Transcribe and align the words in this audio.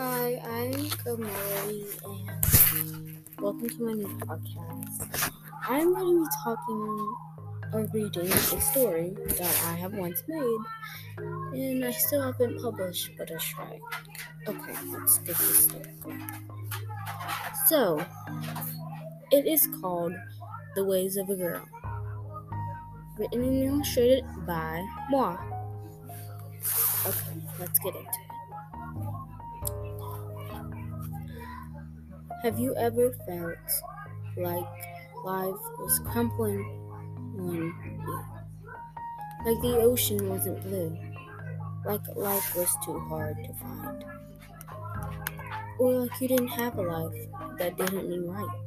I'm 0.00 0.72
Gamori, 1.04 1.84
and 2.72 3.18
welcome 3.38 3.68
to 3.68 3.84
my 3.84 3.92
new 3.92 4.08
podcast. 4.20 5.30
I'm 5.68 5.92
going 5.92 6.16
to 6.16 6.24
be 6.24 6.30
talking 6.42 7.16
or 7.74 7.86
reading 7.92 8.32
a 8.32 8.60
story 8.62 9.14
that 9.26 9.62
I 9.66 9.74
have 9.74 9.92
once 9.92 10.22
made, 10.26 10.58
and 11.18 11.84
I 11.84 11.90
still 11.90 12.22
haven't 12.22 12.62
published, 12.62 13.10
but 13.18 13.30
I 13.30 13.36
tried. 13.36 13.80
Okay, 14.48 14.72
let's 14.90 15.18
get 15.18 15.36
this 15.36 15.66
going. 15.66 16.24
So, 17.66 18.02
it 19.30 19.46
is 19.46 19.68
called 19.82 20.14
The 20.76 20.84
Ways 20.86 21.18
of 21.18 21.28
a 21.28 21.36
Girl, 21.36 21.68
written 23.18 23.44
and 23.44 23.64
illustrated 23.64 24.24
by 24.46 24.82
moi. 25.10 25.36
Okay, 27.04 27.36
let's 27.58 27.78
get 27.80 27.94
into 27.94 28.08
it. 28.08 28.29
Have 32.42 32.58
you 32.58 32.74
ever 32.76 33.12
felt 33.26 33.58
like 34.38 34.64
life 35.24 35.60
was 35.78 36.00
crumbling 36.06 36.64
on 37.38 37.54
you? 37.54 38.24
Like 39.44 39.60
the 39.60 39.76
ocean 39.82 40.26
wasn't 40.26 40.62
blue? 40.62 40.96
Like 41.84 42.00
life 42.16 42.56
was 42.56 42.74
too 42.82 42.98
hard 43.00 43.36
to 43.44 43.52
find? 43.52 44.04
Or 45.78 45.92
like 46.00 46.18
you 46.18 46.28
didn't 46.28 46.48
have 46.48 46.78
a 46.78 46.82
life 46.82 47.28
that 47.58 47.76
didn't 47.76 48.08
mean 48.08 48.26
right? 48.26 48.58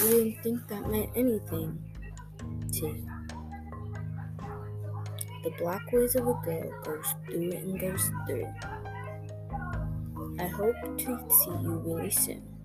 You 0.00 0.08
didn't 0.08 0.42
think 0.42 0.68
that 0.68 0.90
meant 0.90 1.10
anything 1.14 1.78
to 2.72 2.86
you? 2.86 3.10
The 5.44 5.50
black 5.58 5.92
ways 5.92 6.14
of 6.14 6.26
a 6.28 6.32
girl 6.42 6.72
goes 6.82 7.14
through 7.26 7.52
and 7.52 7.78
goes 7.78 8.10
through. 8.26 8.48
I 10.38 10.46
hope 10.46 10.76
to 10.96 11.28
see 11.28 11.50
you 11.50 11.82
really 11.84 12.10
soon. 12.10 12.55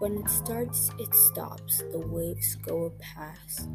When 0.00 0.18
it 0.18 0.28
starts, 0.28 0.90
it 0.98 1.14
stops. 1.14 1.78
The 1.92 2.00
waves 2.00 2.56
go 2.56 2.92
past. 3.00 3.68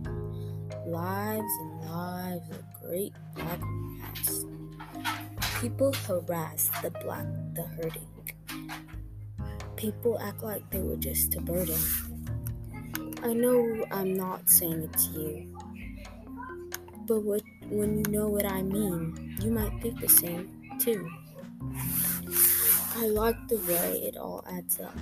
Lives 0.85 1.53
and 1.61 1.81
lives 1.89 2.49
of 2.51 2.63
great 2.83 3.13
black 3.35 3.61
past. 4.01 4.45
People 5.61 5.93
harass 6.05 6.69
the 6.81 6.91
black, 6.91 7.25
the 7.53 7.63
hurting. 7.63 8.07
People 9.77 10.19
act 10.19 10.43
like 10.43 10.69
they 10.69 10.81
were 10.81 10.97
just 10.97 11.35
a 11.35 11.41
burden. 11.41 11.79
I 13.23 13.33
know 13.33 13.85
I'm 13.89 14.13
not 14.13 14.49
saying 14.49 14.83
it 14.83 14.93
to 14.93 15.09
you, 15.11 15.57
but 17.07 17.23
what, 17.23 17.41
when 17.69 17.97
you 17.97 18.11
know 18.11 18.27
what 18.27 18.45
I 18.45 18.61
mean, 18.61 19.37
you 19.41 19.51
might 19.51 19.81
think 19.81 20.01
the 20.01 20.09
same 20.09 20.77
too. 20.79 21.09
I 22.97 23.07
like 23.07 23.47
the 23.47 23.57
way 23.57 24.03
it 24.03 24.17
all 24.17 24.43
adds 24.49 24.81
up 24.81 24.95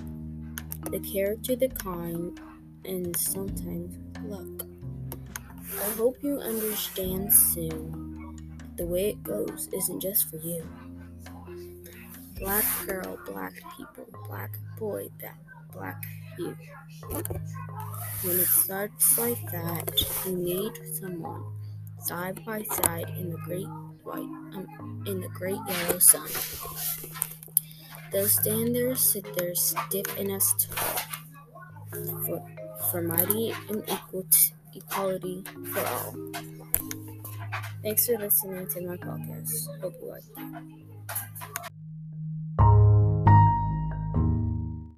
the 0.90 1.00
character, 1.00 1.56
the 1.56 1.68
kind, 1.68 2.40
and 2.84 3.16
sometimes 3.16 3.96
luck. 4.22 4.66
I 5.80 5.90
hope 5.96 6.16
you 6.22 6.38
understand 6.40 7.32
soon. 7.32 8.36
The 8.76 8.86
way 8.86 9.10
it 9.10 9.22
goes 9.22 9.68
isn't 9.72 10.00
just 10.00 10.30
for 10.30 10.36
you. 10.36 10.66
Black 12.38 12.64
girl, 12.86 13.18
black 13.26 13.54
people, 13.76 14.06
black 14.28 14.56
boy, 14.78 15.08
black 15.72 16.04
you. 16.38 16.56
When 18.22 18.36
it 18.36 18.46
starts 18.46 19.18
like 19.18 19.50
that, 19.50 19.90
you 20.24 20.36
need 20.36 20.72
someone 20.94 21.44
side 22.00 22.44
by 22.44 22.62
side 22.62 23.12
in 23.18 23.30
the 23.30 23.38
great 23.38 23.66
white, 24.04 24.20
um, 24.54 25.04
in 25.06 25.20
the 25.20 25.28
great 25.28 25.58
yellow 25.68 25.98
sun. 25.98 26.28
They'll 28.12 28.28
stand 28.28 28.74
there, 28.74 28.94
sit 28.96 29.26
there, 29.36 29.54
stiff 29.54 30.06
tall, 30.18 30.68
for, 32.26 32.42
for 32.90 33.02
mighty 33.02 33.52
and 33.68 33.82
equal 33.88 34.24
t- 34.30 34.52
equality 34.74 35.44
for 35.72 35.86
all. 35.86 36.14
Thanks 37.82 38.06
for 38.06 38.18
listening 38.18 38.66
to 38.68 38.80
my 38.86 38.96
podcast. 38.96 39.80
Hope 39.80 39.94
you 40.00 40.08
like 40.10 40.22
it. 40.36 40.97